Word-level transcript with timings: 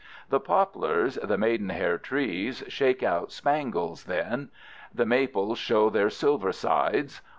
The 0.29 0.39
poplars, 0.39 1.19
the 1.21 1.37
maidenhair 1.37 1.99
trees, 1.99 2.63
shake 2.67 3.03
out 3.03 3.31
spangles 3.31 4.05
then. 4.05 4.49
The 4.91 5.05
maples 5.05 5.59
show 5.59 5.91
their 5.91 6.09
silver 6.09 6.51
sides. 6.51 7.21